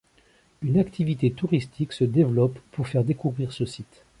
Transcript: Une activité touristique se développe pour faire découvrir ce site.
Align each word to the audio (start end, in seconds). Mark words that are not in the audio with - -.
Une 0.63 0.79
activité 0.79 1.29
touristique 1.31 1.93
se 1.93 2.03
développe 2.05 2.57
pour 2.71 2.87
faire 2.87 3.03
découvrir 3.03 3.51
ce 3.53 3.65
site. 3.67 4.03